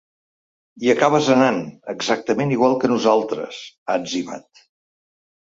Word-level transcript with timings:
Hi 0.85 0.89
acabes 0.93 1.29
anant, 1.33 1.59
exactament 1.93 2.55
igual 2.57 2.75
que 2.85 2.91
nosaltres, 2.93 3.61
ha 3.93 4.01
etzibat. 4.03 4.65